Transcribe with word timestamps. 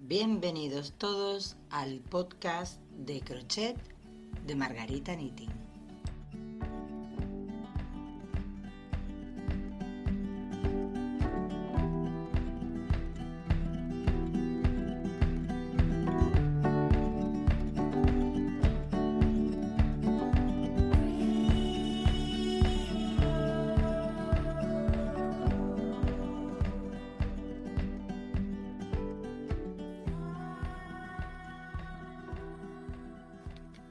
Bienvenidos 0.00 0.92
todos 0.96 1.56
al 1.70 1.98
podcast 1.98 2.80
de 2.96 3.20
crochet 3.20 3.76
de 4.46 4.54
Margarita 4.54 5.16
Knitting. 5.16 5.67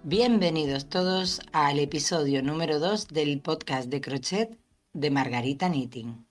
Bienvenidos 0.09 0.87
todos 0.87 1.41
al 1.51 1.79
episodio 1.79 2.41
número 2.41 2.79
2 2.79 3.09
del 3.09 3.41
podcast 3.41 3.89
de 3.89 3.99
crochet 3.99 4.57
de 4.93 5.11
Margarita 5.11 5.67
Knitting. 5.67 6.25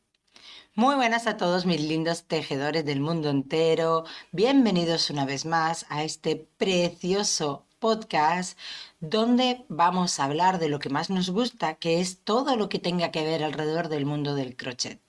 Muy 0.75 0.95
buenas 0.95 1.27
a 1.27 1.37
todos 1.37 1.67
mis 1.67 1.83
lindos 1.83 2.25
tejedores 2.25 2.87
del 2.87 3.01
mundo 3.01 3.29
entero. 3.29 4.05
Bienvenidos 4.33 5.11
una 5.11 5.27
vez 5.27 5.45
más 5.45 5.85
a 5.91 6.05
este 6.05 6.37
precioso 6.57 7.67
podcast 7.79 8.59
donde 9.01 9.67
vamos 9.69 10.21
a 10.21 10.25
hablar 10.25 10.59
de 10.59 10.71
lo 10.71 10.79
que 10.79 10.89
más 10.89 11.11
nos 11.11 11.29
gusta, 11.29 11.75
que 11.75 12.01
es 12.01 12.25
todo 12.25 12.57
lo 12.57 12.71
que 12.71 12.79
tenga 12.79 13.11
que 13.11 13.25
ver 13.25 13.45
alrededor 13.45 13.91
del 13.91 14.07
mundo 14.07 14.35
del 14.35 14.57
crochet. 14.57 15.03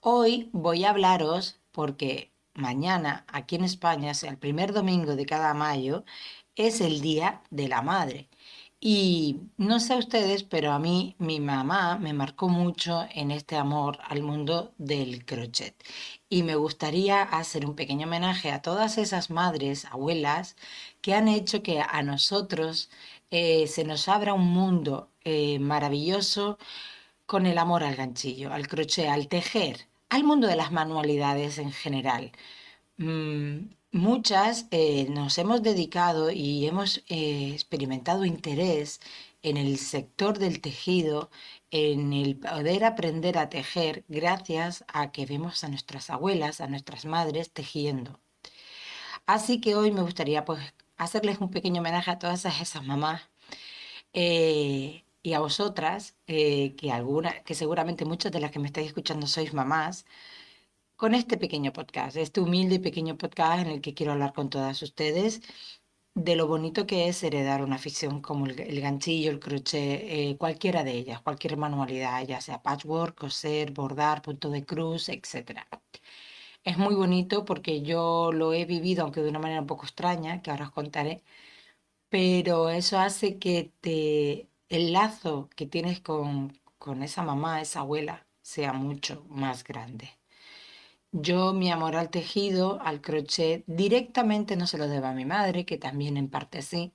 Hoy 0.00 0.50
voy 0.52 0.84
a 0.84 0.90
hablaros 0.90 1.60
porque 1.70 2.32
mañana 2.52 3.24
aquí 3.28 3.54
en 3.54 3.62
España, 3.62 4.10
el 4.22 4.38
primer 4.38 4.72
domingo 4.72 5.14
de 5.14 5.24
cada 5.24 5.54
mayo, 5.54 6.04
es 6.56 6.80
el 6.80 7.00
Día 7.00 7.42
de 7.50 7.68
la 7.68 7.82
Madre. 7.82 8.28
Y 8.80 9.40
no 9.56 9.80
sé 9.80 9.94
a 9.94 9.98
ustedes, 9.98 10.42
pero 10.42 10.72
a 10.72 10.78
mí 10.78 11.16
mi 11.18 11.40
mamá 11.40 11.98
me 11.98 12.12
marcó 12.12 12.48
mucho 12.48 13.06
en 13.14 13.30
este 13.30 13.56
amor 13.56 13.98
al 14.06 14.22
mundo 14.22 14.74
del 14.78 15.24
crochet. 15.24 15.74
Y 16.28 16.42
me 16.42 16.56
gustaría 16.56 17.22
hacer 17.22 17.66
un 17.66 17.74
pequeño 17.74 18.06
homenaje 18.06 18.52
a 18.52 18.62
todas 18.62 18.98
esas 18.98 19.30
madres, 19.30 19.86
abuelas, 19.86 20.56
que 21.00 21.14
han 21.14 21.28
hecho 21.28 21.62
que 21.62 21.80
a 21.80 22.02
nosotros 22.02 22.90
eh, 23.30 23.66
se 23.66 23.84
nos 23.84 24.08
abra 24.08 24.34
un 24.34 24.46
mundo 24.46 25.10
eh, 25.24 25.58
maravilloso 25.58 26.58
con 27.26 27.46
el 27.46 27.58
amor 27.58 27.84
al 27.84 27.96
ganchillo, 27.96 28.52
al 28.52 28.68
crochet, 28.68 29.08
al 29.08 29.28
tejer, 29.28 29.88
al 30.10 30.24
mundo 30.24 30.46
de 30.48 30.56
las 30.56 30.72
manualidades 30.72 31.58
en 31.58 31.72
general. 31.72 32.32
Mm, 32.98 33.68
Muchas 33.96 34.66
eh, 34.72 35.06
nos 35.08 35.38
hemos 35.38 35.62
dedicado 35.62 36.30
y 36.30 36.66
hemos 36.66 36.98
eh, 37.08 37.52
experimentado 37.54 38.26
interés 38.26 39.00
en 39.42 39.56
el 39.56 39.78
sector 39.78 40.38
del 40.38 40.60
tejido, 40.60 41.30
en 41.70 42.12
el 42.12 42.36
poder 42.36 42.84
aprender 42.84 43.38
a 43.38 43.48
tejer 43.48 44.04
gracias 44.08 44.84
a 44.88 45.12
que 45.12 45.24
vemos 45.24 45.64
a 45.64 45.68
nuestras 45.68 46.10
abuelas, 46.10 46.60
a 46.60 46.66
nuestras 46.66 47.06
madres 47.06 47.50
tejiendo. 47.52 48.20
Así 49.24 49.60
que 49.62 49.74
hoy 49.76 49.92
me 49.92 50.02
gustaría 50.02 50.44
pues 50.44 50.60
hacerles 50.98 51.38
un 51.40 51.50
pequeño 51.50 51.80
homenaje 51.80 52.10
a 52.10 52.18
todas 52.18 52.44
esas 52.44 52.84
mamás 52.84 53.22
eh, 54.12 55.04
y 55.22 55.32
a 55.32 55.40
vosotras, 55.40 56.16
que, 56.26 56.90
alguna, 56.92 57.40
que 57.44 57.54
seguramente 57.54 58.04
muchas 58.04 58.30
de 58.32 58.40
las 58.40 58.50
que 58.50 58.58
me 58.58 58.66
estáis 58.66 58.88
escuchando 58.88 59.26
sois 59.26 59.54
mamás, 59.54 60.04
con 60.96 61.14
este 61.14 61.36
pequeño 61.38 61.72
podcast, 61.72 62.16
este 62.16 62.40
humilde 62.40 62.76
y 62.76 62.78
pequeño 62.78 63.16
podcast 63.18 63.60
en 63.66 63.68
el 63.72 63.80
que 63.80 63.94
quiero 63.94 64.12
hablar 64.12 64.32
con 64.32 64.50
todas 64.50 64.82
ustedes 64.82 65.42
de 66.14 66.36
lo 66.36 66.46
bonito 66.48 66.86
que 66.86 67.08
es 67.08 67.22
heredar 67.22 67.62
una 67.62 67.76
afición 67.76 68.22
como 68.22 68.46
el, 68.46 68.80
ganchillo, 68.80 69.30
el 69.30 69.38
crochet, 69.40 70.00
eh, 70.02 70.36
cualquiera 70.38 70.84
de 70.84 70.92
ellas, 70.92 71.20
cualquier 71.22 71.56
manualidad, 71.58 72.26
ya 72.26 72.40
sea 72.40 72.62
patchwork, 72.62 73.16
coser, 73.18 73.72
bordar, 73.72 74.22
punto 74.22 74.50
de 74.50 74.64
cruz, 74.64 75.08
etc. 75.10 75.66
Es 76.64 76.78
muy 76.78 76.94
bonito 76.94 77.44
porque 77.44 77.82
yo 77.82 78.32
lo 78.32 78.52
he 78.52 78.64
vivido, 78.66 79.04
aunque 79.04 79.22
de 79.22 79.30
una 79.30 79.38
manera 79.38 79.60
un 79.60 79.66
poco 79.66 79.84
extraña, 79.86 80.42
que 80.42 80.50
ahora 80.50 80.66
os 80.66 80.72
contaré, 80.72 81.22
pero 82.08 82.70
eso 82.70 82.98
hace 82.98 83.38
que 83.38 83.72
te, 83.80 84.48
el 84.68 84.92
lazo 84.92 85.50
que 85.56 85.66
tienes 85.66 86.00
con, 86.00 86.58
con 86.78 87.02
esa 87.02 87.22
mamá, 87.22 87.60
esa 87.60 87.80
abuela, 87.80 88.26
sea 88.42 88.72
mucho 88.72 89.24
más 89.28 89.64
grande. 89.64 90.15
Yo 91.12 91.52
mi 91.54 91.70
amor 91.70 91.96
al 91.96 92.10
tejido, 92.10 92.80
al 92.82 93.00
crochet, 93.00 93.64
directamente 93.66 94.56
no 94.56 94.66
se 94.66 94.78
lo 94.78 94.86
debo 94.88 95.06
a 95.06 95.12
mi 95.14 95.24
madre, 95.24 95.64
que 95.64 95.78
también 95.78 96.16
en 96.16 96.28
parte 96.28 96.62
sí. 96.62 96.92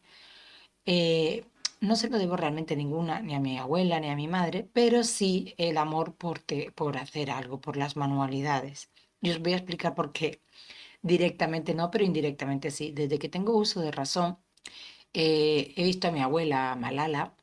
Eh, 0.85 1.45
no 1.81 1.95
se 1.95 2.09
lo 2.09 2.17
debo 2.19 2.37
realmente 2.37 2.75
ninguna, 2.75 3.21
ni 3.21 3.35
a 3.35 3.39
mi 3.39 3.57
abuela, 3.57 3.99
ni 3.99 4.09
a 4.09 4.15
mi 4.15 4.27
madre, 4.27 4.69
pero 4.73 5.03
sí 5.03 5.55
el 5.57 5.77
amor 5.77 6.15
por, 6.15 6.41
por 6.75 6.97
hacer 6.97 7.31
algo, 7.31 7.61
por 7.61 7.77
las 7.77 7.97
manualidades. 7.97 8.91
Y 9.21 9.31
os 9.31 9.39
voy 9.41 9.53
a 9.53 9.57
explicar 9.57 9.95
por 9.95 10.11
qué. 10.13 10.41
Directamente 11.01 11.73
no, 11.75 11.91
pero 11.91 12.05
indirectamente 12.05 12.71
sí. 12.71 12.91
Desde 12.93 13.19
que 13.19 13.29
tengo 13.29 13.57
uso 13.57 13.81
de 13.81 13.91
razón, 13.91 14.39
eh, 15.13 15.73
he 15.77 15.83
visto 15.85 16.07
a 16.09 16.11
mi 16.11 16.21
abuela 16.21 16.75
Malala 16.75 17.35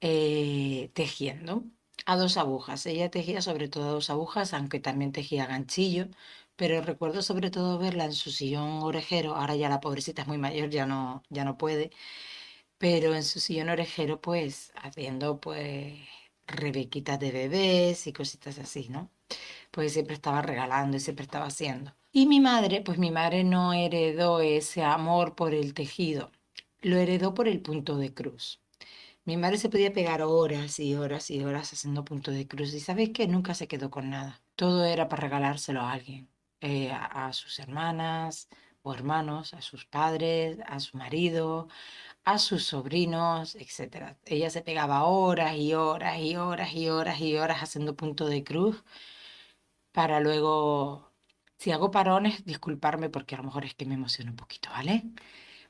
eh, 0.00 0.90
tejiendo 0.94 1.64
a 2.08 2.16
dos 2.16 2.38
agujas. 2.38 2.86
Ella 2.86 3.10
tejía 3.10 3.42
sobre 3.42 3.68
todo 3.68 3.84
a 3.88 3.92
dos 3.92 4.08
agujas, 4.10 4.54
aunque 4.54 4.80
también 4.80 5.12
tejía 5.12 5.46
ganchillo, 5.46 6.08
pero 6.56 6.80
recuerdo 6.80 7.22
sobre 7.22 7.50
todo 7.50 7.78
verla 7.78 8.06
en 8.06 8.14
su 8.14 8.30
sillón 8.30 8.82
orejero. 8.82 9.34
Ahora 9.36 9.56
ya 9.56 9.68
la 9.68 9.80
pobrecita 9.80 10.22
es 10.22 10.28
muy 10.28 10.38
mayor, 10.38 10.70
ya 10.70 10.86
no, 10.86 11.22
ya 11.28 11.44
no 11.44 11.58
puede, 11.58 11.90
pero 12.78 13.14
en 13.14 13.24
su 13.24 13.40
sillón 13.40 13.70
orejero, 13.70 14.20
pues 14.20 14.72
haciendo 14.76 15.40
pues 15.40 15.98
rebequitas 16.46 17.20
de 17.20 17.32
bebés 17.32 18.06
y 18.06 18.12
cositas 18.14 18.58
así, 18.58 18.88
¿no? 18.88 19.10
Pues 19.70 19.92
siempre 19.94 20.14
estaba 20.14 20.42
regalando 20.42 20.96
y 20.96 21.00
siempre 21.00 21.24
estaba 21.24 21.46
haciendo. 21.46 21.94
Y 22.12 22.26
mi 22.26 22.40
madre, 22.40 22.82
pues 22.82 22.98
mi 22.98 23.10
madre 23.10 23.44
no 23.44 23.72
heredó 23.74 24.40
ese 24.40 24.82
amor 24.84 25.34
por 25.36 25.54
el 25.54 25.74
tejido, 25.74 26.32
lo 26.82 26.96
heredó 26.98 27.34
por 27.34 27.48
el 27.48 27.60
punto 27.62 27.96
de 27.98 28.14
cruz. 28.14 28.60
Mi 29.28 29.36
madre 29.36 29.58
se 29.58 29.68
podía 29.68 29.92
pegar 29.92 30.22
horas 30.22 30.80
y 30.80 30.94
horas 30.94 31.30
y 31.30 31.44
horas 31.44 31.70
haciendo 31.74 32.02
puntos 32.02 32.34
de 32.34 32.48
cruz 32.48 32.72
y 32.72 32.80
sabéis 32.80 33.10
que 33.10 33.28
nunca 33.28 33.52
se 33.52 33.68
quedó 33.68 33.90
con 33.90 34.08
nada. 34.08 34.40
Todo 34.56 34.86
era 34.86 35.08
para 35.08 35.20
regalárselo 35.24 35.82
a 35.82 35.92
alguien, 35.92 36.30
eh, 36.62 36.90
a, 36.92 37.30
sus 37.34 37.58
hermanas 37.58 38.48
o 38.82 38.94
hermanos, 38.94 39.52
a 39.52 39.60
sus 39.60 39.84
padres, 39.84 40.58
a 40.66 40.80
su 40.80 40.96
marido, 40.96 41.68
a 42.24 42.38
sus 42.38 42.64
sobrinos, 42.64 43.54
etc. 43.56 44.16
Ella 44.24 44.48
se 44.50 44.62
pegaba 44.62 45.04
horas 45.04 45.56
y 45.56 45.74
horas 45.74 46.18
y 46.20 46.36
horas 46.36 46.72
y 46.74 46.88
horas 46.88 47.20
y 47.20 47.36
horas 47.36 47.62
haciendo 47.62 47.96
punto 47.96 48.26
de 48.26 48.44
cruz 48.44 48.82
para 49.92 50.20
luego, 50.20 51.12
si 51.58 51.70
hago 51.72 51.90
parones, 51.90 52.44
disculparme 52.46 53.10
porque 53.10 53.34
a 53.34 53.38
lo 53.38 53.44
mejor 53.44 53.64
es 53.66 53.74
que 53.74 53.84
me 53.86 53.94
emociono 53.94 54.30
un 54.30 54.36
poquito, 54.36 54.70
¿vale? 54.70 55.04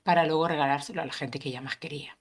Para 0.04 0.26
luego 0.26 0.48
regalárselo 0.48 1.02
a 1.02 1.06
la 1.06 1.12
gente 1.12 1.38
que 1.40 1.48
ella 1.50 1.60
más 1.62 1.76
quería. 1.76 2.17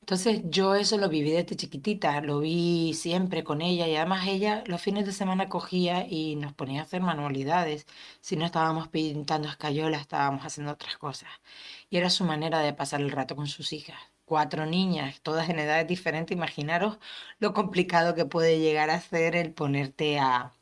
Entonces 0.00 0.42
yo 0.44 0.74
eso 0.74 0.98
lo 0.98 1.08
viví 1.08 1.30
desde 1.30 1.56
chiquitita, 1.56 2.20
lo 2.20 2.40
vi 2.40 2.94
siempre 2.94 3.44
con 3.44 3.62
ella 3.62 3.86
y 3.86 3.94
además 3.96 4.26
ella 4.26 4.64
los 4.66 4.80
fines 4.82 5.06
de 5.06 5.12
semana 5.12 5.48
cogía 5.48 6.06
y 6.08 6.36
nos 6.36 6.52
ponía 6.52 6.80
a 6.80 6.84
hacer 6.84 7.00
manualidades. 7.00 7.86
Si 8.20 8.36
no 8.36 8.44
estábamos 8.44 8.88
pintando 8.88 9.48
escayolas, 9.48 10.00
estábamos 10.00 10.44
haciendo 10.44 10.72
otras 10.72 10.96
cosas. 10.98 11.28
Y 11.90 11.96
era 11.98 12.10
su 12.10 12.24
manera 12.24 12.60
de 12.60 12.72
pasar 12.74 13.00
el 13.00 13.10
rato 13.12 13.36
con 13.36 13.46
sus 13.46 13.72
hijas. 13.72 13.98
Cuatro 14.24 14.66
niñas, 14.66 15.20
todas 15.22 15.48
en 15.48 15.58
edades 15.58 15.86
diferentes, 15.88 16.36
imaginaros 16.36 16.98
lo 17.38 17.52
complicado 17.54 18.14
que 18.14 18.24
puede 18.26 18.58
llegar 18.60 18.90
a 18.90 19.00
ser 19.00 19.36
el 19.36 19.52
ponerte 19.52 20.18
a, 20.18 20.52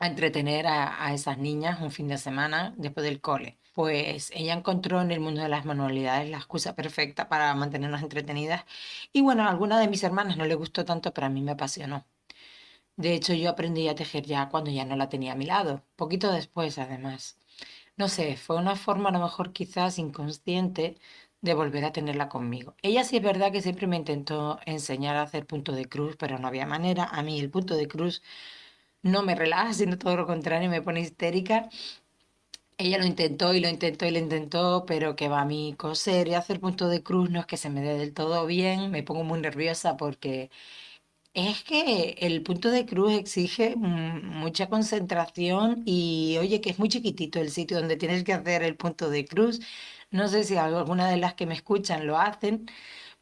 entretener 0.00 0.66
a 0.66 1.12
esas 1.14 1.38
niñas 1.38 1.80
un 1.80 1.90
fin 1.92 2.08
de 2.08 2.18
semana 2.18 2.74
después 2.76 3.04
del 3.04 3.20
cole 3.20 3.58
pues 3.72 4.30
ella 4.34 4.54
encontró 4.54 5.00
en 5.00 5.10
el 5.12 5.20
mundo 5.20 5.42
de 5.42 5.48
las 5.48 5.64
manualidades 5.64 6.30
la 6.30 6.38
excusa 6.38 6.74
perfecta 6.74 7.28
para 7.28 7.54
mantenernos 7.54 8.02
entretenidas. 8.02 8.64
Y 9.12 9.22
bueno, 9.22 9.44
a 9.44 9.50
alguna 9.50 9.78
de 9.80 9.88
mis 9.88 10.04
hermanas 10.04 10.36
no 10.36 10.44
le 10.46 10.54
gustó 10.54 10.84
tanto, 10.84 11.12
pero 11.12 11.26
a 11.26 11.30
mí 11.30 11.42
me 11.42 11.52
apasionó. 11.52 12.06
De 12.96 13.14
hecho, 13.14 13.34
yo 13.34 13.50
aprendí 13.50 13.88
a 13.88 13.94
tejer 13.94 14.24
ya 14.24 14.48
cuando 14.48 14.70
ya 14.70 14.84
no 14.84 14.96
la 14.96 15.08
tenía 15.08 15.32
a 15.32 15.36
mi 15.36 15.46
lado, 15.46 15.82
poquito 15.96 16.32
después 16.32 16.78
además. 16.78 17.38
No 17.96 18.08
sé, 18.08 18.36
fue 18.36 18.56
una 18.56 18.76
forma 18.76 19.10
a 19.10 19.12
lo 19.12 19.20
mejor 19.20 19.52
quizás 19.52 19.98
inconsciente 19.98 20.98
de 21.42 21.54
volver 21.54 21.84
a 21.84 21.92
tenerla 21.92 22.28
conmigo. 22.28 22.74
Ella 22.82 23.04
sí 23.04 23.16
es 23.18 23.22
verdad 23.22 23.52
que 23.52 23.62
siempre 23.62 23.86
me 23.86 23.96
intentó 23.96 24.60
enseñar 24.66 25.16
a 25.16 25.22
hacer 25.22 25.46
punto 25.46 25.72
de 25.72 25.86
cruz, 25.86 26.16
pero 26.18 26.38
no 26.38 26.48
había 26.48 26.66
manera. 26.66 27.04
A 27.04 27.22
mí 27.22 27.40
el 27.40 27.50
punto 27.50 27.76
de 27.76 27.88
cruz 27.88 28.22
no 29.02 29.22
me 29.22 29.34
relaja, 29.34 29.72
sino 29.74 29.98
todo 29.98 30.16
lo 30.16 30.26
contrario, 30.26 30.70
me 30.70 30.82
pone 30.82 31.00
histérica 31.00 31.68
ella 32.82 32.98
lo 32.98 33.06
intentó 33.06 33.54
y 33.54 33.60
lo 33.60 33.68
intentó 33.68 34.06
y 34.06 34.10
lo 34.12 34.18
intentó, 34.18 34.84
pero 34.86 35.16
que 35.16 35.28
va 35.28 35.40
a 35.42 35.44
mí 35.44 35.74
coser 35.78 36.28
y 36.28 36.34
hacer 36.34 36.60
punto 36.60 36.88
de 36.88 37.02
cruz 37.02 37.30
no 37.30 37.40
es 37.40 37.46
que 37.46 37.56
se 37.56 37.70
me 37.70 37.80
dé 37.82 37.96
del 37.98 38.12
todo 38.14 38.46
bien, 38.46 38.90
me 38.90 39.02
pongo 39.02 39.24
muy 39.24 39.40
nerviosa 39.40 39.96
porque 39.96 40.50
Es 41.34 41.64
que 41.64 42.16
el 42.20 42.42
punto 42.42 42.70
de 42.70 42.86
cruz 42.86 43.12
exige 43.14 43.76
mucha 43.76 44.68
concentración 44.68 45.82
y 45.86 46.36
oye 46.40 46.60
que 46.60 46.70
es 46.70 46.78
muy 46.78 46.88
chiquitito 46.90 47.40
el 47.40 47.50
sitio 47.50 47.78
donde 47.78 47.96
tienes 47.96 48.24
que 48.24 48.34
hacer 48.34 48.62
el 48.62 48.76
punto 48.76 49.10
de 49.10 49.24
cruz. 49.26 49.60
No 50.10 50.28
sé 50.28 50.44
si 50.44 50.56
alguna 50.56 51.08
de 51.08 51.16
las 51.18 51.34
que 51.34 51.46
me 51.46 51.54
escuchan 51.54 52.06
lo 52.06 52.18
hacen, 52.18 52.66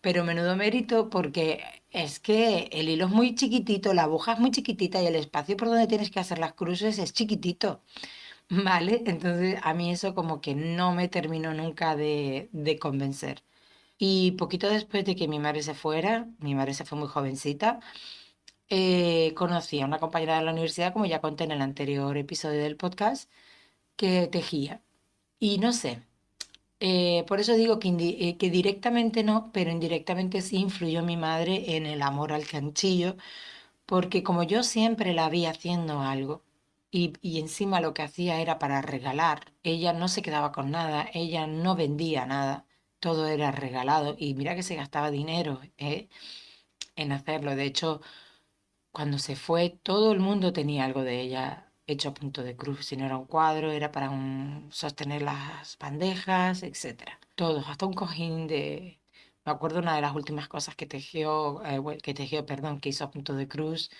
pero 0.01 0.25
menudo 0.25 0.57
mérito 0.57 1.11
porque 1.11 1.63
es 1.93 2.21
que 2.21 2.69
el 2.73 2.89
hilo 2.89 3.07
es 3.07 3.13
muy 3.13 3.35
chiquitito, 3.37 3.95
la 3.95 4.05
aguja 4.05 4.35
es 4.35 4.41
muy 4.41 4.51
chiquitita 4.53 5.03
y 5.03 5.07
el 5.07 5.17
espacio 5.17 5.57
por 5.57 5.69
donde 5.69 5.87
tienes 5.89 6.11
que 6.11 6.21
hacer 6.21 6.39
las 6.39 6.55
cruces 6.55 6.99
es 6.99 7.13
chiquitito. 7.13 7.83
¿Vale? 8.51 9.03
Entonces 9.07 9.59
a 9.63 9.75
mí 9.75 9.91
eso 9.93 10.15
como 10.15 10.41
que 10.41 10.55
no 10.55 10.93
me 10.95 11.09
terminó 11.09 11.55
nunca 11.55 11.97
de, 11.97 12.49
de 12.53 12.79
convencer. 12.79 13.45
Y 13.99 14.33
poquito 14.33 14.69
después 14.71 15.05
de 15.05 15.17
que 15.17 15.29
mi 15.29 15.39
madre 15.41 15.63
se 15.63 15.75
fuera, 15.75 16.29
mi 16.41 16.55
madre 16.55 16.75
se 16.75 16.85
fue 16.87 16.99
muy 16.99 17.09
jovencita, 17.09 17.81
eh, 18.71 19.35
conocí 19.37 19.81
a 19.81 19.87
una 19.87 19.99
compañera 20.01 20.39
de 20.39 20.45
la 20.45 20.53
universidad, 20.53 20.93
como 20.93 21.07
ya 21.07 21.21
conté 21.23 21.45
en 21.45 21.53
el 21.53 21.63
anterior 21.63 22.17
episodio 22.19 22.63
del 22.63 22.77
podcast, 22.77 23.31
que 23.97 24.29
tejía. 24.29 24.83
Y 25.41 25.59
no 25.59 25.73
sé, 25.73 26.03
eh, 26.81 27.25
por 27.29 27.41
eso 27.41 27.55
digo 27.55 27.79
que, 27.79 27.89
eh, 27.91 28.37
que 28.39 28.51
directamente 28.51 29.23
no, 29.25 29.51
pero 29.53 29.71
indirectamente 29.71 30.43
sí 30.43 30.59
influyó 30.59 31.03
mi 31.05 31.17
madre 31.17 31.77
en 31.77 31.87
el 31.87 32.03
amor 32.03 32.33
al 32.33 32.47
canchillo, 32.47 33.17
porque 33.87 34.23
como 34.23 34.43
yo 34.45 34.63
siempre 34.63 35.15
la 35.15 35.29
vi 35.31 35.47
haciendo 35.47 36.01
algo, 36.01 36.43
y, 36.91 37.15
y 37.21 37.41
encima 37.41 37.81
lo 37.81 37.95
que 37.95 38.03
hacía 38.03 38.41
era 38.41 38.59
para 38.59 38.83
regalar, 38.83 39.53
ella 39.63 39.93
no 39.93 40.09
se 40.09 40.23
quedaba 40.23 40.53
con 40.53 40.71
nada, 40.71 41.09
ella 41.15 41.47
no 41.47 41.77
vendía 41.77 42.27
nada, 42.27 42.67
todo 43.01 43.27
era 43.29 43.51
regalado, 43.53 44.17
y 44.19 44.35
mira 44.35 44.55
que 44.55 44.63
se 44.63 44.77
gastaba 44.77 45.11
dinero 45.11 45.61
en 46.97 47.13
hacerlo. 47.13 47.57
De 47.57 47.65
hecho, 47.65 48.01
cuando 48.93 49.19
se 49.19 49.37
fue, 49.37 49.71
todo 49.83 50.13
el 50.13 50.21
mundo 50.21 50.53
tenía 50.53 50.85
algo 50.85 51.03
de 51.03 51.21
ella 51.21 51.73
hecho 51.87 52.11
a 52.11 52.15
punto 52.15 52.43
de 52.43 52.57
cruz. 52.57 52.87
Si 52.87 52.97
no 52.97 53.07
era 53.07 53.17
un 53.19 53.27
cuadro, 53.27 53.73
era 53.73 53.93
para 53.93 54.11
sostener 54.71 55.23
las 55.23 55.77
bandejas, 55.79 56.63
etc. 56.63 57.19
Todos, 57.35 57.69
hasta 57.69 57.87
un 57.87 57.95
cojín 57.95 58.47
de... 58.47 59.00
Me 59.51 59.57
acuerdo 59.57 59.81
una 59.81 59.97
de 59.97 60.01
las 60.03 60.15
últimas 60.15 60.49
cosas 60.49 60.77
que 60.77 60.87
tejió, 60.87 61.63
eh, 61.65 61.99
que 62.03 62.15
tejió, 62.15 62.47
perdón, 62.47 62.81
que 62.81 62.91
hizo 62.91 63.05
a 63.05 63.11
punto 63.11 63.35
de 63.35 63.49
cruz, 63.49 63.91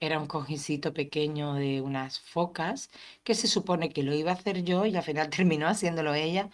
era 0.00 0.18
un 0.18 0.26
cojincito 0.26 0.92
pequeño 0.92 1.54
de 1.54 1.80
unas 1.80 2.20
focas, 2.20 2.90
que 3.24 3.34
se 3.34 3.48
supone 3.48 3.88
que 3.90 4.02
lo 4.02 4.14
iba 4.14 4.30
a 4.32 4.34
hacer 4.34 4.64
yo 4.64 4.84
y 4.86 4.94
al 4.96 5.02
final 5.02 5.30
terminó 5.36 5.66
haciéndolo 5.68 6.12
ella 6.14 6.50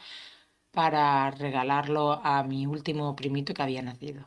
para 0.73 1.31
regalarlo 1.33 2.13
a 2.25 2.45
mi 2.45 2.67
último 2.67 3.17
primito 3.17 3.55
que 3.55 3.63
había 3.63 3.83
nacido. 3.83 4.25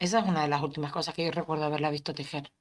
Esa 0.00 0.20
es 0.20 0.26
una 0.28 0.42
de 0.42 0.48
las 0.48 0.62
últimas 0.62 0.92
cosas 0.92 1.14
que 1.14 1.24
yo 1.26 1.32
recuerdo 1.32 1.64
haberla 1.66 1.90
visto 1.90 2.14
tejer 2.14 2.52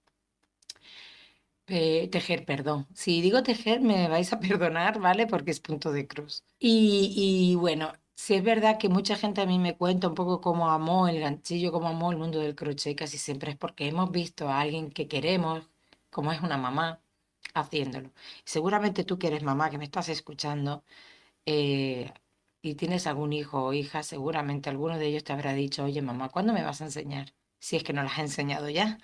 tejer, 2.12 2.46
perdón. 2.46 2.88
Si 2.94 3.22
digo 3.22 3.44
tejer, 3.44 3.82
me 3.82 4.08
vais 4.10 4.32
a 4.34 4.40
perdonar, 4.46 5.00
¿vale? 5.00 5.28
Porque 5.28 5.52
es 5.52 5.60
punto 5.60 5.92
de 5.92 6.08
cruz. 6.08 6.44
Y, 6.60 7.14
y 7.52 7.56
bueno, 7.56 7.94
si 8.24 8.36
es 8.36 8.44
verdad 8.44 8.78
que 8.80 8.88
mucha 8.88 9.18
gente 9.18 9.42
a 9.42 9.46
mí 9.46 9.60
me 9.60 9.75
cuenta 9.75 10.08
un 10.08 10.16
poco 10.16 10.40
cómo 10.40 10.70
amó 10.72 11.10
el 11.10 11.20
ganchillo, 11.20 11.74
cómo 11.74 11.90
amó 11.90 12.10
el 12.10 12.18
mundo 12.18 12.40
del 12.40 12.56
crochet, 12.56 12.98
casi 12.98 13.18
siempre 13.18 13.52
es 13.52 13.58
porque 13.58 13.86
hemos 13.88 14.12
visto 14.12 14.48
a 14.48 14.62
alguien 14.62 14.92
que 14.92 15.10
queremos, 15.10 15.68
como 16.10 16.31
es 16.31 16.42
una 16.42 16.58
mamá, 16.58 17.02
haciéndolo. 17.54 18.12
Seguramente 18.46 19.04
tú 19.04 19.20
que 19.20 19.28
eres 19.28 19.44
mamá, 19.44 19.70
que 19.70 19.78
me 19.78 19.84
estás 19.84 20.08
escuchando, 20.10 20.86
eh, 21.46 22.14
y 22.62 22.75
tienes 22.75 23.08
algún 23.08 23.34
hijo 23.34 23.62
o 23.66 23.74
hija, 23.74 24.04
seguramente 24.04 24.69
alguno 24.69 24.98
de 24.98 25.08
ellos 25.08 25.26
te 25.26 25.34
habrá 25.34 25.54
dicho, 25.54 25.84
oye 25.84 26.02
mamá, 26.02 26.30
¿cuándo 26.30 26.54
me 26.54 26.64
vas 26.64 26.81
a 26.81 26.86
enseñar? 26.86 27.34
Si 27.60 27.76
es 27.76 27.84
que 27.84 27.94
no 27.94 28.04
las 28.04 28.14
has 28.14 28.19
enseñado 28.19 28.69
ya. 28.69 29.00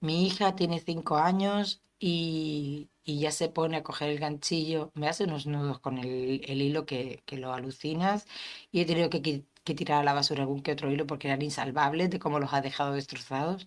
Mi 0.00 0.26
hija 0.26 0.56
tiene 0.56 0.80
cinco 0.80 1.16
años 1.18 1.82
y, 2.00 2.90
ya 3.04 3.32
se 3.32 3.48
pone 3.48 3.76
a 3.76 3.82
coger 3.82 4.10
el 4.10 4.18
ganchillo, 4.20 4.92
me 4.94 5.08
hace 5.08 5.24
unos 5.24 5.46
nudos 5.46 5.80
con 5.80 5.98
el, 5.98 6.62
hilo 6.62 6.86
que, 6.86 7.22
lo 7.32 7.52
alucinas 7.52 8.26
y 8.72 8.80
he 8.80 8.86
tenido 8.86 9.10
que, 9.10 9.44
tirar 9.64 10.00
a 10.00 10.04
la 10.04 10.14
basura 10.14 10.42
algún 10.42 10.62
que 10.62 10.72
otro 10.72 10.90
hilo 10.90 11.06
porque 11.06 11.28
eran 11.28 11.42
insalvables 11.42 12.10
de 12.10 12.18
cómo 12.18 12.40
los 12.40 12.52
ha 12.52 12.60
dejado 12.60 12.92
destrozados. 12.94 13.66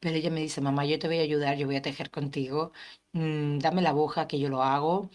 Pero 0.00 0.16
ella 0.16 0.30
me 0.30 0.40
dice, 0.40 0.60
mamá, 0.60 0.86
yo 0.86 0.98
te 0.98 1.08
voy 1.08 1.18
a 1.18 1.22
ayudar, 1.22 1.56
yo 1.56 1.66
voy 1.66 1.76
a 1.76 1.82
tejer 1.82 2.10
contigo, 2.10 2.72
mm, 3.12 3.58
dame 3.58 3.82
la 3.82 3.90
aguja 3.90 4.26
que 4.28 4.38
yo 4.38 4.48
lo 4.48 4.62
hago. 4.62 5.10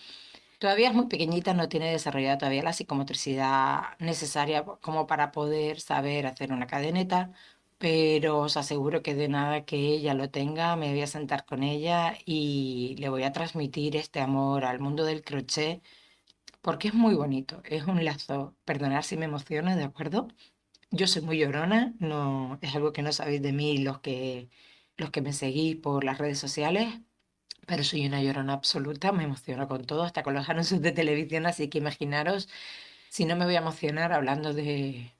Todavía 0.59 0.89
es 0.89 0.95
muy 0.95 1.07
pequeñita, 1.07 1.53
no 1.53 1.69
tiene 1.69 1.91
desarrollada 1.91 2.37
todavía 2.37 2.63
la 2.63 2.73
psicomotricidad 2.73 3.97
necesaria 3.99 4.65
como 4.65 5.07
para 5.07 5.31
poder 5.31 5.79
saber 5.81 6.27
hacer 6.27 6.51
una 6.51 6.67
cadeneta, 6.67 7.31
pero 7.79 8.39
os 8.39 8.57
aseguro 8.57 9.03
que 9.03 9.15
de 9.15 9.29
nada 9.29 9.65
que 9.65 9.77
ella 9.77 10.13
lo 10.13 10.29
tenga, 10.29 10.75
me 10.75 10.91
voy 10.91 11.01
a 11.01 11.07
sentar 11.07 11.45
con 11.45 11.63
ella 11.63 12.17
y 12.25 12.95
le 12.99 13.09
voy 13.09 13.23
a 13.23 13.31
transmitir 13.33 13.95
este 13.95 14.19
amor 14.21 14.65
al 14.65 14.79
mundo 14.79 15.05
del 15.05 15.23
crochet, 15.23 15.81
porque 16.61 16.89
es 16.89 16.93
muy 16.95 17.15
bonito, 17.15 17.61
es 17.65 17.85
un 17.87 18.05
lazo, 18.05 18.55
perdonad 18.65 19.03
si 19.03 19.17
me 19.17 19.25
emociono, 19.25 19.75
¿de 19.75 19.83
acuerdo? 19.83 20.27
Yo 20.91 21.07
soy 21.07 21.21
muy 21.23 21.39
llorona, 21.39 21.93
no 21.99 22.59
es 22.61 22.75
algo 22.75 22.93
que 22.93 23.01
no 23.03 23.11
sabéis 23.13 23.41
de 23.41 23.53
mí 23.53 23.79
los 23.79 23.99
que 24.01 24.49
los 24.97 25.11
que 25.11 25.21
me 25.21 25.33
seguís 25.33 25.77
por 25.77 26.03
las 26.03 26.17
redes 26.19 26.39
sociales, 26.39 26.87
pero 27.67 27.83
soy 27.83 28.05
una 28.07 28.21
llorona 28.23 28.53
absoluta, 28.53 29.11
me 29.11 29.23
emociono 29.25 29.67
con 29.67 29.85
todo, 29.85 30.03
hasta 30.03 30.23
con 30.23 30.33
los 30.33 30.49
anuncios 30.49 30.81
de 30.81 30.91
televisión, 30.91 31.45
así 31.45 31.69
que 31.69 31.77
imaginaros 31.79 32.49
si 33.09 33.25
no 33.25 33.35
me 33.35 33.45
voy 33.45 33.55
a 33.55 33.59
emocionar 33.59 34.13
hablando 34.13 34.53
de 34.53 35.11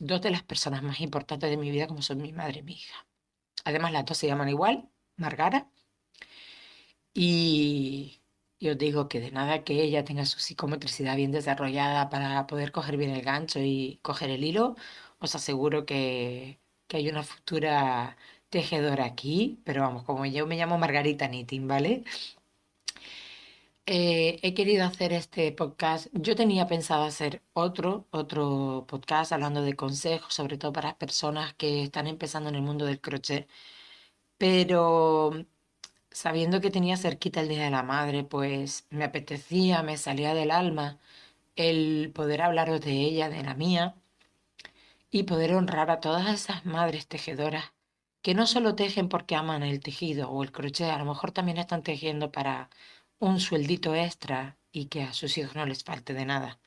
dos 0.00 0.20
de 0.22 0.30
las 0.30 0.42
personas 0.42 0.82
más 0.82 1.00
importantes 1.00 1.50
de 1.50 1.56
mi 1.56 1.70
vida 1.70 1.86
como 1.86 2.02
son 2.02 2.22
mi 2.22 2.32
madre 2.32 2.60
y 2.60 2.62
mi 2.64 2.72
hija. 2.74 3.06
Además, 3.64 3.92
las 3.92 4.04
dos 4.06 4.18
se 4.18 4.26
llaman 4.26 4.48
igual, 4.48 4.90
Margara. 5.16 5.70
Y, 7.14 8.22
os 8.62 8.78
digo 8.78 9.08
que 9.08 9.20
de 9.20 9.30
nada 9.30 9.64
que 9.64 9.82
ella 9.82 10.04
tenga 10.04 10.24
su 10.26 10.38
psicomotricidad 10.38 11.16
bien 11.16 11.32
desarrollada 11.32 12.08
para 12.10 12.46
poder 12.46 12.72
coger 12.72 12.96
bien 12.96 13.10
el 13.10 13.22
gancho 13.22 13.60
y 13.60 13.98
coger 14.02 14.30
el 14.30 14.44
hilo, 14.44 14.76
os 15.18 15.34
aseguro 15.34 15.86
que, 15.86 16.60
que 16.86 16.98
hay 16.98 17.08
una 17.08 17.22
futura 17.22 18.16
tejedora 18.48 19.04
aquí, 19.04 19.60
pero 19.64 19.82
vamos, 19.82 20.04
como 20.04 20.26
yo 20.26 20.46
me 20.46 20.56
llamo 20.56 20.78
Margarita 20.78 21.28
Knitting, 21.28 21.68
¿vale? 21.68 22.04
Eh, 23.92 24.38
he 24.42 24.54
querido 24.54 24.84
hacer 24.86 25.12
este 25.12 25.50
podcast. 25.50 26.06
Yo 26.12 26.36
tenía 26.36 26.68
pensado 26.68 27.02
hacer 27.02 27.42
otro, 27.54 28.06
otro 28.12 28.86
podcast 28.88 29.32
hablando 29.32 29.62
de 29.62 29.74
consejos, 29.74 30.32
sobre 30.32 30.58
todo 30.58 30.72
para 30.72 30.90
las 30.90 30.96
personas 30.96 31.54
que 31.54 31.82
están 31.82 32.06
empezando 32.06 32.48
en 32.50 32.54
el 32.54 32.62
mundo 32.62 32.84
del 32.86 33.00
crochet. 33.00 33.48
Pero 34.38 35.46
sabiendo 36.10 36.60
que 36.60 36.70
tenía 36.70 36.96
cerquita 36.96 37.40
el 37.40 37.48
Día 37.48 37.64
de 37.64 37.70
la 37.70 37.82
Madre, 37.82 38.24
pues 38.24 38.86
me 38.90 39.04
apetecía, 39.04 39.82
me 39.82 39.96
salía 39.98 40.34
del 40.34 40.50
alma 40.52 40.98
el 41.56 42.12
poder 42.14 42.42
hablaros 42.42 42.80
de 42.82 42.92
ella, 42.92 43.28
de 43.30 43.42
la 43.44 43.54
mía, 43.54 43.96
y 45.10 45.24
poder 45.24 45.54
honrar 45.54 45.90
a 45.90 46.00
todas 46.00 46.28
esas 46.28 46.64
madres 46.66 47.06
tejedoras 47.06 47.72
que 48.22 48.34
no 48.34 48.46
solo 48.46 48.74
tejen 48.74 49.08
porque 49.08 49.34
aman 49.36 49.62
el 49.62 49.80
tejido 49.80 50.30
o 50.30 50.42
el 50.42 50.52
crochet, 50.52 50.90
a 50.90 50.98
lo 50.98 51.04
mejor 51.06 51.32
también 51.32 51.58
están 51.58 51.82
tejiendo 51.82 52.30
para 52.32 52.70
un 53.20 53.38
sueldito 53.40 53.94
extra 53.94 54.58
y 54.72 54.86
que 54.86 55.02
a 55.02 55.12
sus 55.12 55.38
hijos 55.38 55.54
no 55.56 55.66
les 55.66 55.84
falte 55.84 56.14
de 56.14 56.24
nada. 56.24 56.58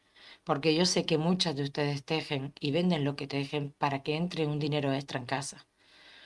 Porque 0.44 0.76
yo 0.76 0.86
sé 0.86 1.06
que 1.06 1.18
muchas 1.18 1.56
de 1.56 1.64
ustedes 1.64 2.06
tejen 2.06 2.54
y 2.60 2.72
venden 2.72 3.04
lo 3.04 3.16
que 3.16 3.28
tejen 3.28 3.72
para 3.78 4.04
que 4.04 4.16
entre 4.16 4.48
un 4.48 4.60
dinero 4.60 4.94
extra 4.94 5.20
en 5.20 5.26
casa. 5.26 5.68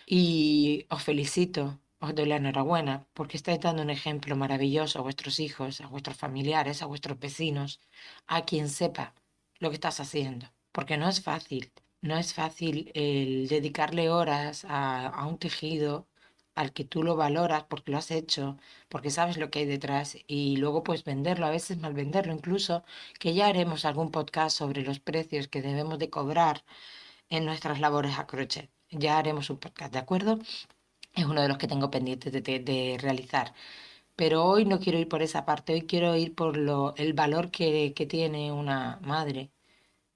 Y 0.08 0.86
os 0.90 1.04
felicito, 1.04 1.80
os 2.00 2.16
doy 2.16 2.28
la 2.28 2.38
enhorabuena, 2.38 3.08
porque 3.14 3.38
estáis 3.38 3.60
dando 3.62 3.84
un 3.84 3.90
ejemplo 3.90 4.36
maravilloso 4.36 5.00
a 5.00 5.04
vuestros 5.04 5.40
hijos, 5.40 5.82
a 5.82 5.88
vuestros 5.88 6.18
familiares, 6.18 6.82
a 6.82 6.88
vuestros 6.88 7.20
vecinos, 7.20 7.80
a 8.28 8.46
quien 8.46 8.70
sepa 8.70 9.14
lo 9.60 9.70
que 9.70 9.76
estás 9.76 10.00
haciendo. 10.00 10.48
Porque 10.72 10.98
no 10.98 11.08
es 11.10 11.22
fácil, 11.22 11.72
no 12.02 12.18
es 12.18 12.34
fácil 12.34 12.92
el 12.96 13.48
dedicarle 13.48 14.10
horas 14.10 14.66
a, 14.66 15.08
a 15.08 15.26
un 15.28 15.38
tejido 15.38 16.08
al 16.58 16.74
que 16.74 16.86
tú 16.86 17.04
lo 17.04 17.16
valoras 17.16 17.64
porque 17.66 17.92
lo 17.92 17.98
has 18.00 18.12
hecho, 18.12 18.58
porque 18.90 19.12
sabes 19.12 19.38
lo 19.38 19.50
que 19.52 19.60
hay 19.60 19.66
detrás 19.66 20.18
y 20.28 20.58
luego 20.58 20.84
pues 20.84 21.04
venderlo, 21.04 21.46
a 21.46 21.52
veces 21.52 21.78
mal 21.78 21.94
venderlo 21.94 22.34
incluso, 22.34 22.84
que 23.20 23.34
ya 23.34 23.48
haremos 23.48 23.86
algún 23.86 24.12
podcast 24.12 24.58
sobre 24.58 24.84
los 24.84 25.00
precios 25.00 25.48
que 25.48 25.62
debemos 25.62 26.00
de 26.00 26.10
cobrar 26.10 26.64
en 27.30 27.46
nuestras 27.46 27.80
labores 27.80 28.18
a 28.20 28.28
crochet. 28.28 28.70
Ya 28.92 29.18
haremos 29.20 29.50
un 29.50 29.58
podcast, 29.60 29.94
¿de 29.94 30.00
acuerdo? 30.00 30.40
Es 31.14 31.26
uno 31.26 31.42
de 31.42 31.48
los 31.50 31.58
que 31.58 31.68
tengo 31.68 31.92
pendientes 31.92 32.32
de, 32.34 32.98
realizar. 33.02 33.54
Pero 34.16 34.46
hoy 34.46 34.66
no 34.66 34.80
quiero 34.80 35.00
ir 35.00 35.10
por 35.10 35.22
esa 35.24 35.46
parte, 35.46 35.74
hoy 35.74 35.84
quiero 35.84 36.16
ir 36.16 36.36
por 36.36 36.58
lo, 36.58 36.96
el 36.98 37.14
valor 37.14 37.52
que, 37.52 37.94
tiene 38.10 38.52
una 38.52 39.00
madre 39.02 39.52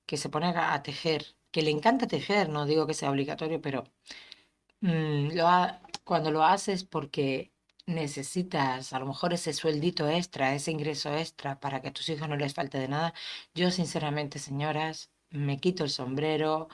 que 0.06 0.18
se 0.18 0.30
pone 0.30 0.48
a, 0.56 0.84
tejer, 0.84 1.36
que 1.52 1.62
le 1.64 1.72
encanta 1.72 2.08
tejer, 2.08 2.50
no 2.50 2.66
digo 2.66 2.88
que 2.88 2.94
sea 2.94 3.12
obligatorio, 3.12 3.62
pero 3.62 3.86
mm, 4.82 5.32
lo 5.36 5.48
ha, 5.48 5.82
cuando 6.04 6.32
lo 6.32 6.44
haces 6.44 6.84
porque 6.84 7.52
necesitas 7.86 8.94
a 8.94 9.00
lo 9.00 9.06
mejor 9.08 9.34
ese 9.34 9.54
sueldito 9.54 10.08
extra, 10.10 10.56
ese 10.56 10.72
ingreso 10.72 11.14
extra 11.16 11.60
para 11.60 11.82
que 11.82 11.90
a 11.90 11.94
tus 11.94 12.10
hijos 12.10 12.30
no 12.30 12.36
les 12.38 12.54
falte 12.54 12.78
de 12.80 12.88
nada, 12.88 13.14
yo 13.54 13.72
sinceramente, 13.72 14.40
señoras, 14.40 15.12
me 15.30 15.60
quito 15.60 15.84
el 15.84 15.90
sombrero, 15.90 16.70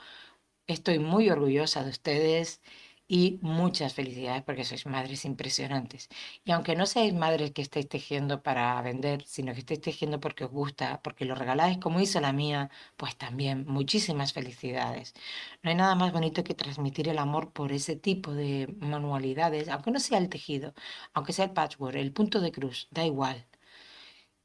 estoy 0.66 0.98
muy 0.98 1.30
orgullosa 1.30 1.84
de 1.84 1.90
ustedes 1.90 2.60
y 3.08 3.38
muchas 3.42 3.94
felicidades 3.94 4.42
porque 4.46 4.64
sois 4.64 4.84
madres 4.86 5.24
impresionantes. 5.24 6.08
Y 6.44 6.52
aunque 6.52 6.76
no 6.76 6.86
seáis 6.86 7.14
madres 7.14 7.52
que 7.54 7.62
estéis 7.62 7.88
tejiendo 7.88 8.42
para 8.42 8.80
vender, 8.82 9.18
sino 9.26 9.52
que 9.54 9.60
estéis 9.60 9.80
tejiendo 9.80 10.20
porque 10.20 10.44
os 10.44 10.50
gusta, 10.50 11.00
porque 11.02 11.24
lo 11.24 11.34
regaláis 11.34 11.78
como 11.78 12.00
hizo 12.00 12.20
la 12.20 12.32
mía, 12.32 12.70
pues 12.96 13.16
también 13.16 13.64
muchísimas 13.66 14.32
felicidades. 14.32 15.14
No 15.62 15.70
hay 15.70 15.76
nada 15.76 15.94
más 15.94 16.12
bonito 16.12 16.44
que 16.44 16.54
transmitir 16.54 17.08
el 17.08 17.18
amor 17.18 17.52
por 17.52 17.72
ese 17.72 17.96
tipo 17.96 18.32
de 18.34 18.68
manualidades, 18.80 19.68
aunque 19.68 19.90
no 19.90 20.00
sea 20.00 20.18
el 20.18 20.28
tejido, 20.28 20.74
aunque 21.14 21.32
sea 21.32 21.46
el 21.46 21.52
patchwork, 21.52 21.96
el 21.96 22.12
punto 22.12 22.40
de 22.40 22.52
cruz, 22.52 22.88
da 22.90 23.04
igual. 23.04 23.46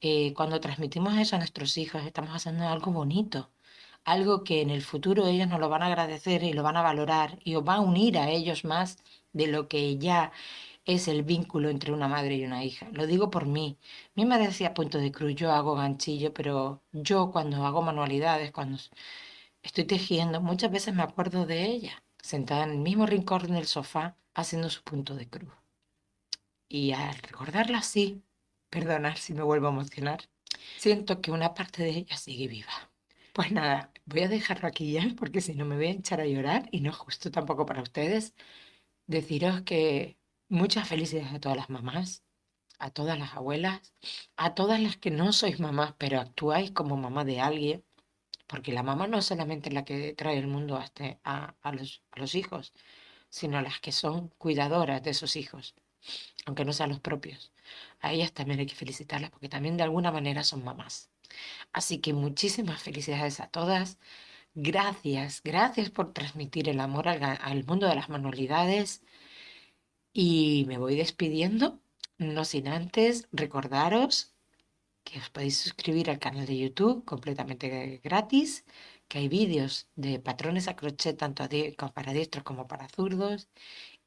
Eh, 0.02 0.34
cuando 0.36 0.60
transmitimos 0.60 1.18
eso 1.18 1.36
a 1.36 1.40
nuestros 1.40 1.78
hijos, 1.78 2.04
estamos 2.06 2.32
haciendo 2.36 2.68
algo 2.68 2.92
bonito 2.92 3.52
algo 4.06 4.44
que 4.44 4.62
en 4.62 4.70
el 4.70 4.82
futuro 4.82 5.28
ellos 5.28 5.48
nos 5.48 5.60
lo 5.60 5.70
van 5.70 5.84
a 5.84 5.88
agradecer 5.88 6.44
y 6.44 6.54
lo 6.54 6.64
van 6.64 6.78
a 6.78 6.82
valorar 6.82 7.40
y 7.44 7.56
os 7.56 7.64
va 7.68 7.76
a 7.76 7.82
unir 7.82 8.18
a 8.18 8.30
ellos 8.30 8.66
más 8.66 8.98
de 9.34 9.48
lo 9.48 9.68
que 9.68 9.98
ya 9.98 10.32
es 10.86 11.08
el 11.08 11.24
vínculo 11.24 11.70
entre 11.70 11.94
una 11.94 12.08
madre 12.08 12.36
y 12.36 12.46
una 12.46 12.64
hija. 12.64 12.90
Lo 12.92 13.08
digo 13.08 13.30
por 13.30 13.46
mí. 13.46 13.78
Mi 14.16 14.26
madre 14.26 14.48
hacía 14.48 14.74
punto 14.74 14.98
de 14.98 15.12
cruz, 15.12 15.36
yo 15.36 15.52
hago 15.52 15.76
ganchillo, 15.76 16.34
pero 16.34 16.82
yo 16.92 17.32
cuando 17.32 17.66
hago 17.66 17.82
manualidades, 17.82 18.52
cuando 18.52 18.78
estoy 19.62 19.86
tejiendo, 19.86 20.42
muchas 20.42 20.72
veces 20.72 20.94
me 20.94 21.04
acuerdo 21.04 21.46
de 21.46 21.66
ella, 21.66 22.04
sentada 22.22 22.64
en 22.66 22.72
el 22.72 22.80
mismo 22.80 23.06
rincón 23.06 23.52
del 23.54 23.68
sofá, 23.68 24.16
haciendo 24.34 24.70
su 24.70 24.84
punto 24.84 25.16
de 25.16 25.30
cruz. 25.30 25.54
Y 26.68 26.92
al 26.92 27.16
recordarla 27.20 27.78
así, 27.80 28.22
perdonar 28.70 29.18
si 29.18 29.34
me 29.34 29.44
vuelvo 29.44 29.68
a 29.68 29.72
emocionar, 29.72 30.22
siento 30.78 31.22
que 31.22 31.32
una 31.32 31.54
parte 31.54 31.84
de 31.84 31.92
ella 31.92 32.18
sigue 32.18 32.48
viva. 32.48 32.92
Pues 33.34 33.52
nada, 33.52 33.92
voy 34.06 34.22
a 34.24 34.28
dejarlo 34.28 34.68
aquí 34.68 34.92
ya, 34.94 35.04
porque 35.18 35.42
si 35.42 35.56
no 35.56 35.66
me 35.66 35.76
voy 35.76 35.88
a 35.88 35.92
echar 35.92 36.22
a 36.22 36.26
llorar 36.28 36.68
y 36.72 36.82
no 36.82 36.90
es 36.92 36.96
justo 36.98 37.32
tampoco 37.32 37.66
para 37.66 37.82
ustedes. 37.82 38.34
Deciros 39.08 39.62
que 39.64 40.18
muchas 40.50 40.88
felicidades 40.88 41.34
a 41.34 41.40
todas 41.40 41.58
las 41.58 41.70
mamás, 41.70 42.24
a 42.80 42.92
todas 42.92 43.18
las 43.20 43.34
abuelas, 43.36 43.94
a 44.38 44.56
todas 44.56 44.80
las 44.82 44.98
que 44.98 45.12
no 45.12 45.34
sois 45.34 45.60
mamás, 45.60 45.94
pero 45.98 46.20
actuáis 46.20 46.72
como 46.72 46.98
mamá 46.98 47.26
de 47.26 47.42
alguien, 47.42 47.86
porque 48.48 48.74
la 48.74 48.84
mamá 48.84 49.08
no 49.08 49.20
es 49.20 49.26
solamente 49.26 49.72
la 49.72 49.86
que 49.86 50.14
trae 50.14 50.38
el 50.38 50.48
mundo 50.48 50.80
este, 50.80 51.20
a, 51.24 51.56
los, 51.74 52.04
a 52.12 52.20
los 52.20 52.36
hijos, 52.36 52.74
sino 53.30 53.62
las 53.62 53.80
que 53.80 53.92
son 53.92 54.30
cuidadoras 54.38 55.04
de 55.04 55.12
esos 55.12 55.36
hijos, 55.36 55.76
aunque 56.46 56.66
no 56.66 56.74
sean 56.74 56.90
los 56.90 57.00
propios. 57.02 57.52
A 58.02 58.14
ellas 58.14 58.34
también 58.34 58.60
hay 58.60 58.68
que 58.68 58.76
felicitarlas 58.76 59.32
porque 59.32 59.50
también 59.50 59.78
de 59.78 59.84
alguna 59.84 60.12
manera 60.12 60.44
son 60.44 60.64
mamás. 60.64 61.13
Así 61.74 62.00
que 62.00 62.14
muchísimas 62.14 62.82
felicidades 62.84 63.40
a 63.40 63.48
todas. 63.48 63.98
Gracias, 64.56 65.42
gracias 65.44 65.90
por 65.90 66.14
transmitir 66.14 66.70
el 66.70 66.80
amor 66.80 67.08
al, 67.08 67.64
mundo 67.66 67.88
de 67.88 67.96
las 67.96 68.10
manualidades. 68.10 69.04
Y 70.14 70.66
me 70.68 70.78
voy 70.78 70.96
despidiendo, 70.96 71.80
no 72.18 72.46
sin 72.46 72.68
antes 72.68 73.28
recordaros 73.32 74.34
que 75.04 75.20
os 75.20 75.30
podéis 75.30 75.58
suscribir 75.58 76.10
al 76.10 76.20
canal 76.20 76.46
de 76.46 76.58
YouTube 76.58 77.04
completamente 77.06 78.00
gratis, 78.04 78.66
que 79.08 79.20
hay 79.20 79.28
vídeos 79.28 79.88
de 79.96 80.20
patrones 80.20 80.68
a 80.68 80.76
crochet 80.76 81.18
tanto 81.18 81.44
para 81.94 82.14
diestros 82.14 82.44
como 82.44 82.68
para 82.68 82.88
zurdos 82.90 83.50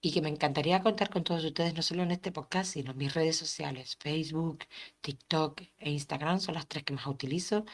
y 0.06 0.12
que 0.12 0.22
me 0.22 0.28
encantaría 0.28 0.82
contar 0.82 1.10
con 1.10 1.24
todos 1.24 1.44
ustedes, 1.44 1.74
no 1.74 1.82
solo 1.82 2.04
en 2.04 2.12
este 2.12 2.30
podcast, 2.30 2.72
sino 2.74 2.92
en 2.92 2.98
mis 2.98 3.12
redes 3.12 3.36
sociales, 3.36 3.96
Facebook, 3.96 4.60
TikTok 5.00 5.62
e 5.78 5.90
Instagram, 5.90 6.38
son 6.38 6.54
las 6.54 6.68
tres 6.68 6.84
que 6.84 6.94
más 6.94 7.08
utilizo. 7.08 7.64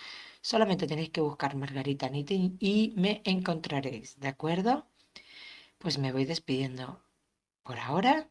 Solamente 0.41 0.87
tenéis 0.87 1.11
que 1.11 1.21
buscar 1.21 1.57
Margarita 1.57 2.09
Knitting 2.09 2.57
y 2.59 2.95
me 2.97 3.21
encontraréis, 3.27 4.19
¿de 4.19 4.29
acuerdo? 4.29 4.87
Pues 5.79 5.99
me 5.99 6.13
voy 6.13 6.25
despidiendo 6.25 7.03
por 7.63 7.79
ahora. 7.79 8.31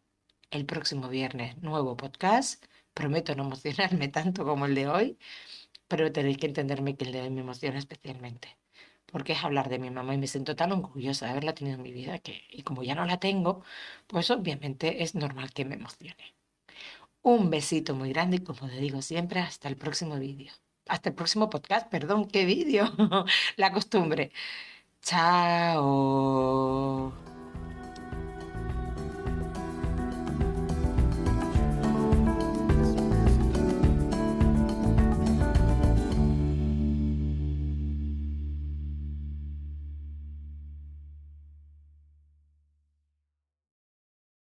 El 0.52 0.66
próximo 0.66 1.08
viernes, 1.10 1.58
nuevo 1.62 1.96
podcast. 1.96 2.66
Prometo 2.96 3.36
no 3.36 3.44
emocionarme 3.44 4.08
tanto 4.18 4.46
como 4.46 4.66
el 4.66 4.74
de 4.76 4.88
hoy, 4.88 5.18
pero 5.88 6.12
tenéis 6.12 6.38
que 6.40 6.48
entenderme 6.48 6.98
que 6.98 7.06
el 7.06 7.12
de 7.14 7.22
hoy 7.22 7.30
me 7.30 7.42
emociona 7.42 7.78
especialmente 7.80 8.58
porque 9.12 9.34
es 9.34 9.44
hablar 9.44 9.70
de 9.70 9.80
mi 9.80 9.90
mamá 9.90 10.14
y 10.16 10.18
me 10.18 10.28
siento 10.28 10.56
tan 10.56 10.72
orgullosa 10.72 11.26
de 11.26 11.32
haberla 11.32 11.54
tenido 11.54 11.76
en 11.78 11.84
mi 11.84 11.92
vida 11.92 12.20
que, 12.20 12.44
y 12.50 12.64
como 12.64 12.84
ya 12.84 12.96
no 12.96 13.06
la 13.06 13.20
tengo, 13.20 13.64
pues 14.08 14.32
obviamente 14.32 15.04
es 15.04 15.16
normal 15.16 15.52
que 15.54 15.66
me 15.66 15.76
emocione. 15.76 16.36
Un 17.24 17.50
besito 17.50 17.96
muy 17.96 18.10
grande 18.14 18.38
y 18.38 18.40
como 18.44 18.68
te 18.70 18.78
digo 18.78 19.02
siempre, 19.02 19.40
hasta 19.42 19.68
el 19.70 19.78
próximo 19.78 20.18
vídeo. 20.20 20.52
Hasta 20.88 21.10
el 21.10 21.16
próximo 21.16 21.50
podcast, 21.50 21.88
perdón, 21.90 22.28
qué 22.28 22.46
vídeo, 22.46 22.86
la 23.58 23.72
costumbre. 23.72 24.32
Chao. 25.02 26.12